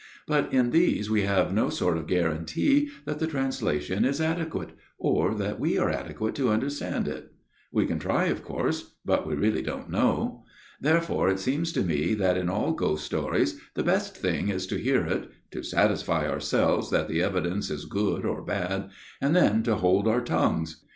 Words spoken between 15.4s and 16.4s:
to satisfy